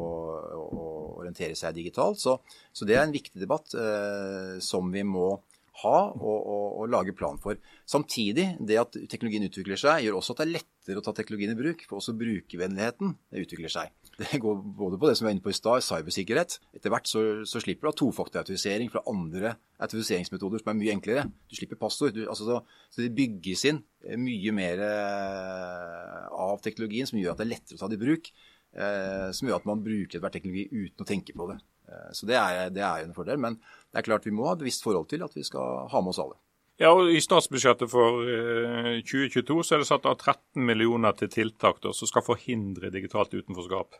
[0.58, 0.88] å
[1.20, 2.18] orientere seg digitalt.
[2.22, 2.38] Så,
[2.72, 5.36] så, det er en viktig debatt eh, som vi må
[5.84, 7.58] ha og, og, og, lage plan for.
[7.86, 11.54] Samtidig, det at teknologien utvikler seg, gjør også at det er lettere å ta teknologien
[11.54, 11.84] i bruk.
[11.86, 13.94] For også brukervennligheten utvikler seg.
[14.18, 16.56] Det går både på det som vi var inne på i stad, cybersikkerhet.
[16.74, 21.28] Etter hvert så, så slipper du av tofaktorautorisering fra andre autoriseringsmetoder som er mye enklere.
[21.46, 22.16] Du slipper passord.
[22.16, 27.36] Du, altså, så, så, det bygges inn eh, mye mer eh, av teknologien som gjør
[27.36, 28.32] at det er lettere å ta det i bruk.
[28.74, 31.60] Eh, som gjør at man bruker ethvert teknologi uten å tenke på det.
[31.88, 33.38] Eh, så det er, det er en fordel.
[33.40, 36.02] Men det er klart vi må ha et bevisst forhold til at vi skal ha
[36.02, 36.40] med oss alle.
[36.78, 38.22] Ja, og I statsbudsjettet for
[39.02, 42.92] 2022 eh, så er det satt av 13 millioner til tiltak da, som skal forhindre
[42.94, 43.98] digitalt utenforskap.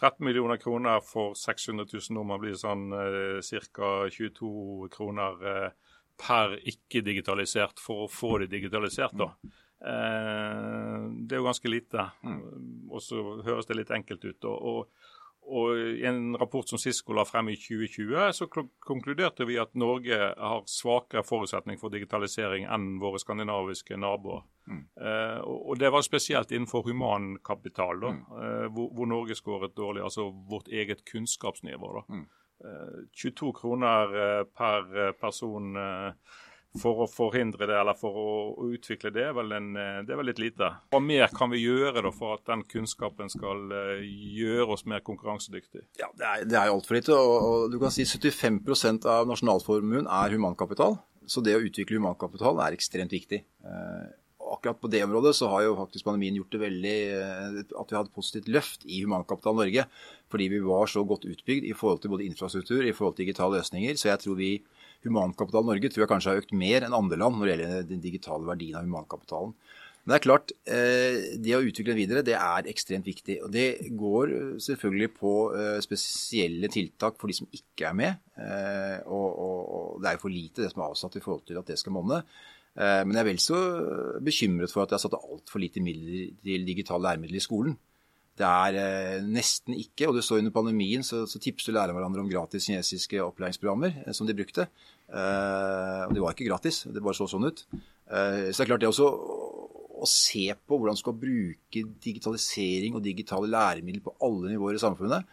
[0.00, 3.92] 13 millioner kroner for 600 000 nordmenn blir sånn eh, ca.
[4.12, 5.68] 22 kroner eh,
[6.16, 9.16] per ikke-digitalisert for å få det digitalisert.
[9.16, 9.30] da.
[9.84, 12.08] Eh, det er jo ganske lite.
[12.24, 12.40] Mm.
[12.88, 14.48] Og så høres det litt enkelt ut.
[14.48, 15.12] og, og
[15.46, 18.48] og I en rapport som Cisco la frem i 2020, så
[18.82, 24.42] konkluderte vi at Norge har svakere forutsetning for digitalisering enn våre skandinaviske naboer.
[24.66, 24.82] Mm.
[24.98, 28.24] Eh, og Det var spesielt innenfor humankapital, da, mm.
[28.40, 30.02] eh, hvor, hvor, Norge skåret dårlig.
[30.02, 31.92] Altså vårt eget kunnskapsnivå.
[32.00, 32.04] da.
[32.08, 32.26] Mm.
[32.64, 36.12] Eh, 22 kroner eh, per eh, person eh,
[36.80, 38.28] for å forhindre det, eller for å,
[38.66, 40.70] utvikle det, er en, eh, det er vel litt lite.
[40.92, 45.04] Hva mer kan vi gjøre da for at den kunnskapen skal uh, gjøre oss mer
[45.06, 45.86] konkurransedyktige?
[46.00, 47.16] Ja, Det er, det er altfor lite.
[47.16, 50.98] Og, og, du kan si 75% av nasjonalformuen er humankapital.
[51.26, 53.42] Så det å utvikle humankapital er ekstremt viktig.
[53.66, 54.06] Uh,
[54.46, 56.96] akkurat på det området så har jo faktisk pandemien gjort det veldig
[57.80, 59.86] At vi hadde et positivt løft i Humankapital Norge.
[60.30, 63.58] Fordi vi var så godt utbygd i forhold til både infrastruktur i forhold til digitale
[63.58, 63.98] løsninger.
[63.98, 64.52] Så jeg tror vi
[65.04, 68.04] Humankapital Norge tror jeg kanskje har økt mer enn andre land når det gjelder den
[68.04, 69.52] digitale verdien av humankapitalen.
[70.06, 73.40] Men det er klart, eh, det å utvikle den videre, det er ekstremt viktig.
[73.42, 78.20] Og det går eh, selvfølgelig på eh, spesielle tiltak for de som ikke er med.
[79.10, 81.80] Og, det er jo for lite det som er avsatt i forhold til at det
[81.80, 82.20] skal monne.
[82.76, 83.58] Men jeg er vel så
[84.20, 87.78] bekymret for at jeg har satt altfor lite midler til digitale læremidler i skolen.
[88.36, 92.20] Det er eh, nesten ikke, og det står under pandemien, så, så tipset lærerne hverandre
[92.20, 94.66] om gratis kinesiske opplæringsprogrammer eh, som de brukte.
[95.08, 97.64] Eh, det var ikke gratis, det bare så sånn ut.
[97.72, 99.08] Eh, så det er klart det også
[99.96, 104.82] å se på hvordan du skal bruke digitalisering og digitale læremidler på alle nivåer i
[104.84, 105.24] samfunnet,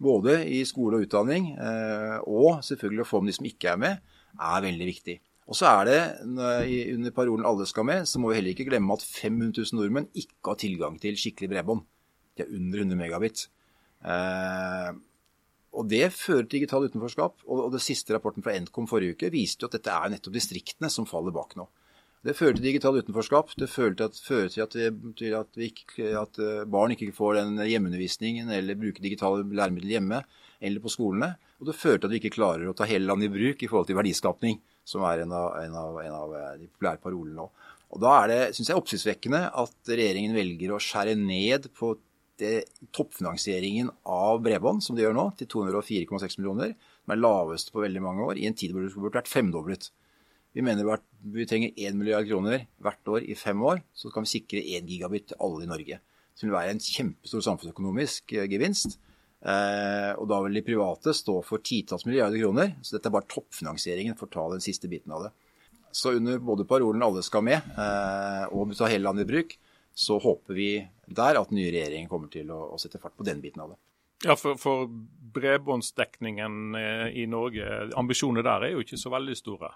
[0.00, 3.80] både i skole og utdanning, eh, og selvfølgelig å få med de som ikke er
[3.80, 5.16] med, er veldig viktig.
[5.50, 6.02] Og så er det,
[6.94, 10.06] Under parolen 'alle skal med', så må vi heller ikke glemme at 500 000 nordmenn
[10.14, 11.82] ikke har tilgang til skikkelig bredbånd
[12.40, 13.46] ikke under 100 megabit.
[14.04, 14.90] Eh,
[15.70, 17.44] og Det fører til digital utenforskap.
[17.46, 20.34] Og, og det siste rapporten fra Nkom forrige uke viste jo at dette er nettopp
[20.34, 21.68] distriktene som faller bak nå.
[22.20, 23.54] Det fører til digital utenforskap.
[23.56, 25.70] Det fører til at, fører til at, vi, til at, vi
[26.20, 30.20] at, eh, barn ikke får den hjemmeundervisningen eller bruker digitale læremidler hjemme
[30.60, 31.32] eller på skolene.
[31.60, 33.70] Og det fører til at vi ikke klarer å ta hele landet i bruk i
[33.70, 37.40] forhold til verdiskapning, som er en av, en av, en av eh, de populære parolene
[37.40, 37.48] nå.
[37.90, 41.96] Og Da er det synes jeg, oppsiktsvekkende at regjeringen velger å skjære ned på
[42.96, 46.74] toppfinansieringen av bredbånd, som de gjør nå, til 204,6 millioner,
[47.04, 49.90] som er laveste på veldig mange år, i en tid hvor det burde vært femdoblet.
[50.56, 50.88] Vi mener
[51.20, 54.88] vi trenger 1 milliard kroner hvert år i fem år, så kan vi sikre 1
[54.90, 56.00] gigabit til alle i Norge.
[56.40, 58.96] Det vil være en kjempestor samfunnsøkonomisk eh, gevinst.
[59.40, 62.74] Eh, og da vil de private stå for titalls milliarder kroner.
[62.80, 65.32] Så dette er bare toppfinansieringen for å ta den siste biten av det.
[65.92, 69.56] Så under både parolen 'alle skal med' eh, og ta hele landet i bruk',
[69.94, 70.70] så håper vi
[71.06, 73.74] der at den nye regjeringen kommer til å, å sette fart på den biten av
[73.74, 73.80] det.
[74.20, 74.84] Ja, for, for
[75.34, 79.72] bredbåndsdekningen eh, i Norge, ambisjonene der er jo ikke så veldig store.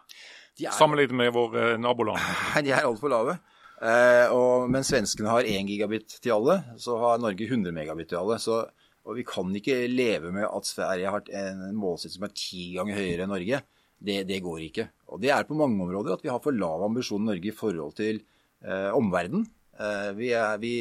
[0.61, 2.21] Er, Sammenlignet med våre naboland.
[2.53, 3.39] Nei, de er altfor lave.
[3.81, 8.21] Eh, og, mens svenskene har 1 gigabit til alle, så har Norge 100 megabit til
[8.21, 8.39] alle.
[8.43, 8.61] Så,
[9.05, 13.01] og vi kan ikke leve med at Sverige har en målsetting som er ti ganger
[13.01, 13.65] høyere enn Norge.
[14.05, 14.89] Det, det, går ikke.
[15.15, 17.57] Og det er på mange områder at vi har for lav ambisjon i Norge i
[17.57, 19.47] forhold til eh, omverdenen.
[19.75, 20.73] Eh, vi, er, vi,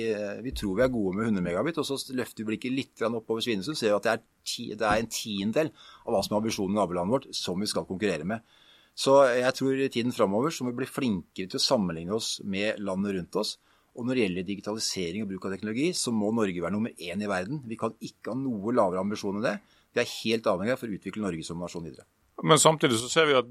[0.45, 3.41] vi, tror vi er gode med 100 megabit, og så løfter vi blikket litt oppover
[3.41, 3.77] Svinesund.
[3.79, 5.71] ser vi at det er, ti, det er en tiendedel
[6.05, 8.45] av hva som er ambisjonen i nabolandet vårt, som vi skal konkurrere med.
[8.93, 12.35] Så jeg tror i tiden framover så må vi bli flinkere til å sammenligne oss
[12.45, 13.55] med landet rundt oss.
[13.97, 17.21] Og når det gjelder digitalisering og bruk av teknologi, så må Norge være nummer én
[17.21, 17.61] i verden.
[17.69, 19.57] Vi kan ikke ha noe lavere ambisjon enn det.
[19.93, 22.05] Vi er helt avhengig av for å utvikle Norge som nasjon videre.
[22.41, 23.49] Men samtidig så ser vi at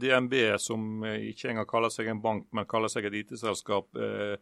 [0.00, 4.34] DNB, som ikke engang kaller seg en bank, men kaller seg et IT-selskap, eh,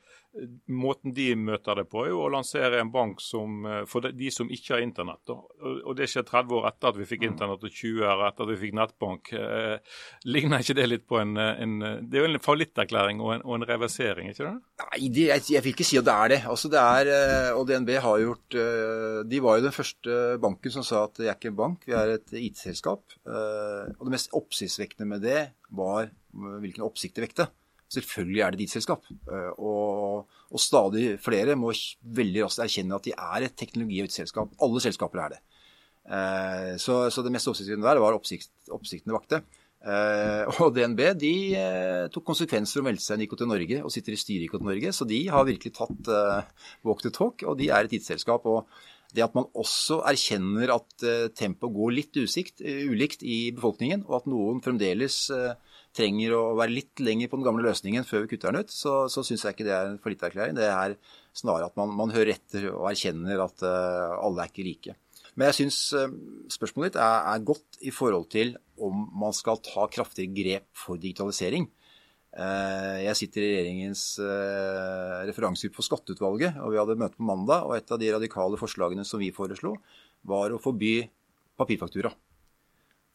[0.73, 4.31] måten de møter det på, er jo å lansere en bank som, eh, for de
[4.33, 5.29] som ikke har internett.
[5.29, 7.29] Og det skjer 30 år etter at vi fikk mm.
[7.33, 9.33] internett, og 20 år etter at vi fikk nettbank.
[9.37, 9.77] Eh,
[10.25, 13.69] ligner ikke det litt på en, en Det er jo en fallitterklæring og, og, en
[13.69, 14.55] reversering, ikke det?
[14.83, 16.41] Nei, det, jeg, jeg, vil ikke si at det er det.
[16.49, 18.57] Altså det er, Og DNB har gjort
[19.29, 21.97] De var jo den første banken som sa at det er ikke en bank, vi
[21.97, 23.05] er et IT-selskap.
[23.99, 25.41] Og det mest oppsiktsvekkende med det
[25.75, 27.49] var hvilken oppsikt det vekte.
[27.93, 29.05] Selvfølgelig er det ditt selskap.
[29.29, 34.15] Eh, og, og, stadig flere må veldig raskt erkjenne at de er et teknologi- og
[34.15, 34.55] selskap.
[34.65, 35.41] Alle selskaper er det.
[36.03, 39.45] Eh, så, så det mest oppsiktsvekkende der var oppsikt, oppsikten vakte.
[39.83, 41.33] Og DNB de
[42.15, 44.63] tok konsekvenser og meldte seg inn i IKT Norge og sitter i styret i IKT
[44.63, 44.93] Norge.
[44.95, 46.11] Så de har virkelig tatt
[46.87, 48.47] walk the talk, og de er et IT-selskap.
[48.47, 48.71] Og
[49.13, 54.23] det at man også erkjenner at uh, tempoet går litt usikt, ulikt i befolkningen, og
[54.23, 55.27] at noen fremdeles
[55.93, 58.95] trenger å være litt lenger på den gamle løsningen før vi kutter den ut, så,
[59.13, 60.57] så syns jeg ikke det er en fallitterklæring.
[60.57, 60.95] Det er
[61.37, 64.97] snarere at man, man, hører etter og erkjenner at alle er ikke like.
[65.37, 65.83] Men jeg syns
[66.55, 70.97] spørsmålet ditt er, er, godt i forhold til om man skal ta kraftige grep for
[71.01, 71.69] digitalisering.
[72.33, 74.03] Jeg sitter i regjeringens
[75.29, 77.67] referansegruppe for Skatteutvalget, og vi hadde møte på mandag.
[77.67, 79.75] og Et av de radikale forslagene som vi foreslo,
[80.25, 80.95] var å forby
[81.61, 82.15] papirfaktura.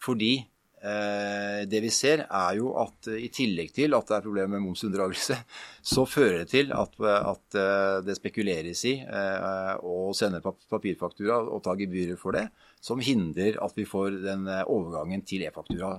[0.06, 0.36] Fordi
[0.78, 4.68] Eh, det vi ser, er jo at i tillegg til at det er problemer med
[4.68, 5.38] momsunndragelse,
[5.94, 11.64] så fører det til at, at eh, det spekuleres i eh, å sende papirfaktura og
[11.66, 12.46] ta gebyrer for det,
[12.84, 15.96] som hindrer at vi får den overgangen til e-faktura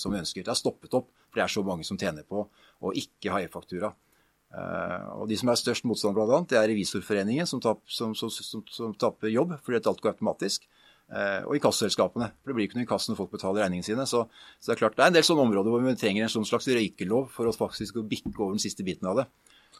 [0.00, 0.40] som vi ønsker.
[0.40, 3.40] Det har stoppet opp, for det er så mange som tjener på å ikke ha
[3.42, 3.92] e-faktura.
[5.16, 8.92] Og De som er størst motstand, bl.a., det er Revisorforeningen, som, tap, som, som, som
[9.00, 10.68] taper jobb fordi alt går automatisk.
[11.12, 12.30] Eh, og inkassoselskapene.
[12.40, 14.06] For det blir ikke noe inkasso når folk betaler regningene sine.
[14.08, 14.24] Så,
[14.56, 16.48] så, det er klart det er en del sånne områder hvor vi trenger en sånn
[16.48, 19.26] slags røykelov for å faktisk bikke over den siste biten av det.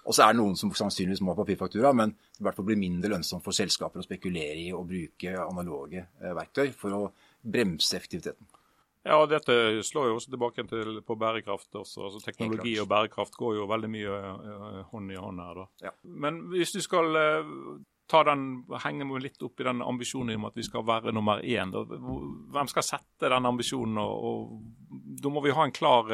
[0.03, 2.81] Og så er det noen som sannsynligvis må ha papirfaktura, men det hvert fall blir
[2.81, 7.03] mindre lønnsomt for selskaper å spekulere i å bruke analoge eh, verktøy for å
[7.43, 8.62] bremse effektiviteten.
[9.03, 11.75] Ja, Dette slår jo også tilbake til på bærekraft.
[11.75, 12.05] også.
[12.07, 15.59] Altså, teknologi og bærekraft går jo veldig mye uh, hånd i hånd her.
[15.59, 15.89] da.
[15.89, 15.95] Ja.
[16.05, 20.59] Men hvis du skal uh, ta den, henge litt opp i den ambisjonen om at
[20.59, 21.73] vi skal være nummer én.
[21.73, 23.99] Hvem skal sette den ambisjonen?
[23.99, 26.11] Og, og, da må vi ha en klar,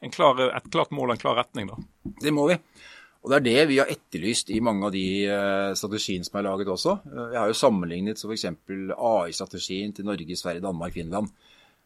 [0.00, 1.70] en klar, et klart mål og en klar retning.
[1.70, 1.78] da.
[2.22, 2.58] Det må vi.
[3.24, 5.06] Og Det er det vi har etterlyst i mange av de
[5.76, 6.96] strategiene som er laget også.
[7.32, 8.46] Jeg har jo sammenlignet f.eks.
[8.48, 11.30] AI-strategien til Norge, Sverige, Danmark, Finland.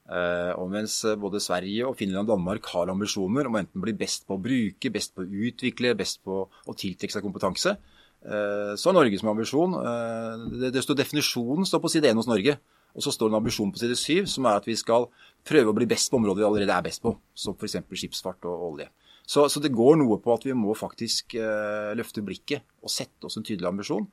[0.08, 3.92] Uh, og mens både Sverige og Finland og Danmark har ambisjoner om å enten bli
[3.92, 7.74] best på å bruke, best på å utvikle, best på å tiltrekke seg kompetanse,
[8.18, 12.30] Eh, så har Norge som ambisjon eh, det står Definisjonen står på side 1 hos
[12.30, 12.56] Norge.
[12.96, 15.06] Og så står det en ambisjon på side 7 som er at vi skal
[15.46, 17.14] prøve å bli best på områder vi allerede er best på.
[17.38, 17.78] Som f.eks.
[17.86, 18.88] skipsfart og olje.
[19.28, 23.28] Så, så, det går noe på at vi må faktisk eh, løfte blikket og sette
[23.28, 24.08] oss en tydelig ambisjon.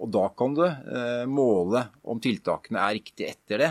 [0.00, 3.70] Og da kan du eh, måle om tiltakene er riktige etter det.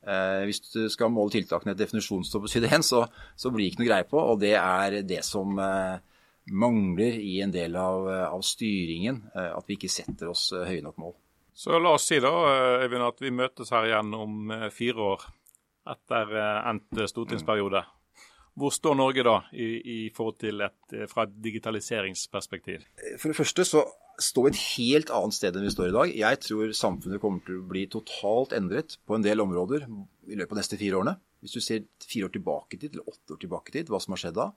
[0.00, 3.02] Uh, hvis du skal måle tiltakene etter definisjonen står på side 1, så,
[3.36, 4.20] så blir det ikke noe greie på.
[4.20, 5.58] Og det er det som
[6.50, 9.22] mangler i en del av, av styringen.
[9.34, 11.14] Eh, at vi ikke setter oss eh, høye nok mål.
[11.54, 15.26] Så la oss si da, eh, Øyvind, at vi møtes her igjen om fire år
[15.90, 16.36] etter
[16.70, 17.82] endt stortingsperiode.
[18.60, 22.84] Hvor står Norge da i, i forhold til et, fra et digitaliseringsperspektiv?
[23.16, 23.84] For det første så
[24.20, 26.14] står vi et helt annet sted enn vi står i dag.
[26.22, 29.86] Jeg tror samfunnet kommer til å bli totalt endret på en del områder
[30.28, 31.16] i løpet av neste fire årene.
[31.40, 34.02] Hvis du ser fire år tilbake i tid, eller åtte år tilbake i tid, hva
[34.04, 34.50] som har skjedd da,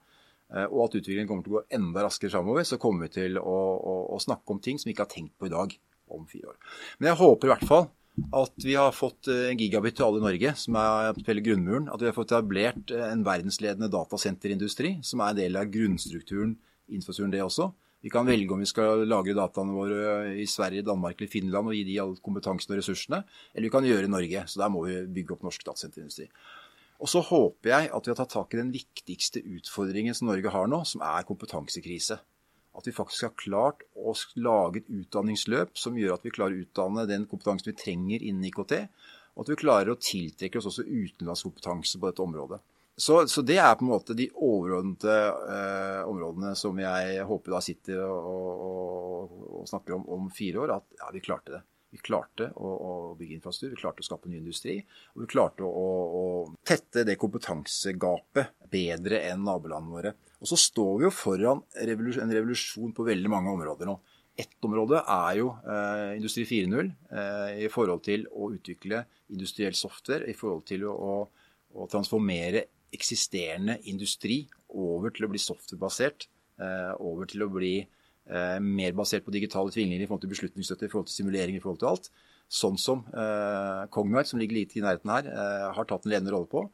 [0.52, 3.40] Eh, og at utviklingen kommer til å gå enda raskere framover, så kommer vi til
[3.40, 5.72] å, å, å, snakke om ting som vi ikke har tenkt på i dag
[6.14, 6.58] om fire år.
[6.98, 10.24] Men jeg håper i hvert fall at vi har fått eh, gigabit til alle i
[10.24, 11.88] Norge, som er hele grunnmuren.
[11.90, 16.54] At vi har fått etablert eh, en verdensledende datasenterindustri, som er en del av grunnstrukturen,
[16.94, 17.72] infrastrukturen det også.
[18.04, 21.74] Vi kan velge om vi skal lagre dataene våre i Sverige, Danmark eller Finland og
[21.74, 23.22] gi de all kompetansen og ressursene,
[23.54, 24.44] eller vi kan gjøre det i Norge.
[24.52, 26.28] Så der må vi bygge opp norsk datasenterindustri.
[27.00, 30.52] Og så håper jeg at vi har tatt tak i den viktigste utfordringen som Norge
[30.52, 32.20] har nå, som er kompetansekrise.
[32.74, 36.64] At vi faktisk har klart å lage et utdanningsløp som gjør at vi klarer å
[36.64, 38.74] utdanne den kompetansen vi trenger innen IKT.
[39.34, 42.60] Og at vi klarer å tiltrekke oss også utenlandskompetanse på dette området.
[42.96, 45.14] Så, så, det er på en måte de overordnede
[45.50, 50.76] eh, områdene som jeg håper da sitter og, og, og snakker om om fire år.
[50.76, 51.62] At ja, vi klarte det.
[51.94, 54.80] Vi klarte å, å, bygge infrastruktur, vi klarte å skape ny industri.
[55.14, 56.22] Og vi klarte å, å,
[56.66, 60.14] tette det kompetansegapet bedre enn nabolandene våre.
[60.44, 63.94] Og så står vi jo foran en revolusjon på veldig mange områder nå.
[64.36, 70.26] Ett område er jo eh, Industri 4.0 eh, i forhold til å utvikle industriell software,
[70.28, 71.14] i forhold til å,
[71.72, 74.42] å transformere eksisterende industri
[74.74, 76.28] over til å bli softwarebasert,
[76.60, 80.90] eh, over til å bli eh, mer basert på digitale tvillinger i forhold til beslutningsstøtte,
[80.90, 82.12] i forhold til simulering, i forhold til alt.
[82.52, 86.36] Sånn som eh, Cognite, som ligger litt i nærheten her, eh, har tatt en ledende
[86.36, 86.66] rolle på.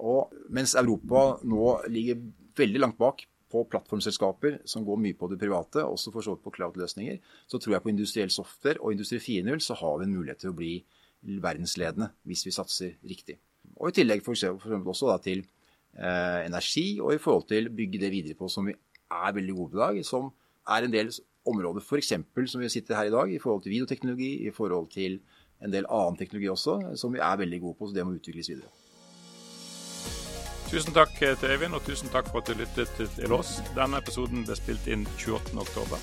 [0.00, 2.22] Og mens Europa nå ligger
[2.56, 6.44] veldig langt bak på plattformselskaper som går mye på det private, også for så vidt
[6.44, 7.18] på cloud-løsninger,
[7.50, 10.52] så tror jeg på industriell software og Industri 4.0 så har vi en mulighet til
[10.52, 10.74] å bli
[11.42, 13.40] verdensledende hvis vi satser riktig.
[13.76, 18.02] Og i tillegg for eksempel også da, til eh, energi, og i forhold til bygge
[18.04, 20.30] det videre på som vi er veldig gode på i dag, som
[20.70, 21.10] er en del
[21.50, 22.14] områder, f.eks.
[22.52, 25.18] som vi sitter her i dag, i forhold til videoteknologi, i forhold til
[25.60, 27.88] en del annen teknologi også, som vi er veldig gode på.
[27.88, 28.70] Så det må utvikles videre.
[30.70, 33.56] Tusen takk til Eivind, og tusen takk for at du lyttet til oss.
[33.74, 35.98] Denne episoden ble spilt inn 28.10.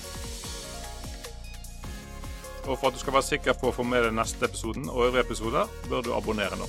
[2.68, 5.06] Og for at du skal være sikker på å få med deg neste episoden og
[5.06, 6.68] øvrige episoder, bør du abonnere nå.